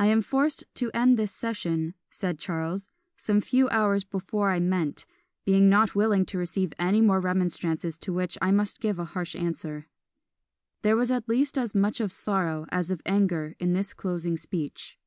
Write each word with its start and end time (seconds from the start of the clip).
"I 0.00 0.06
am 0.06 0.20
forced 0.20 0.64
to 0.74 0.90
end 0.92 1.16
this 1.16 1.30
session," 1.30 1.94
said 2.10 2.40
Charles, 2.40 2.88
"some 3.16 3.40
few 3.40 3.68
hours 3.68 4.02
before 4.02 4.50
I 4.50 4.58
meant, 4.58 5.06
being 5.44 5.68
not 5.68 5.94
willing 5.94 6.26
to 6.26 6.38
receive 6.38 6.72
any 6.76 7.00
more 7.00 7.20
Remonstrances, 7.20 7.96
to 7.98 8.12
which 8.12 8.36
I 8.42 8.50
must 8.50 8.80
give 8.80 8.98
a 8.98 9.04
harsh 9.04 9.36
answer." 9.36 9.86
There 10.82 10.96
was 10.96 11.12
at 11.12 11.28
least 11.28 11.56
as 11.56 11.72
much 11.72 12.00
of 12.00 12.10
sorrow 12.10 12.66
as 12.70 12.90
of 12.90 13.00
anger 13.06 13.54
in 13.60 13.74
this 13.74 13.94
closing 13.94 14.36
speech. 14.36 14.98